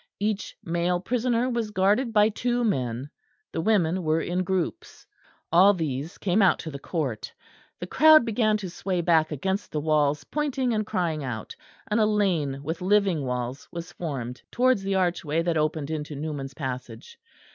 [0.19, 3.11] Each male prisoner was guarded by two men;
[3.51, 5.05] the women were in groups.
[5.51, 7.31] All these came out to the court.
[7.79, 12.07] The crowd began to sway back against the walls, pointing and crying out; and a
[12.07, 17.19] lane with living walls was formed towards the archway that opened into Newman's Passage.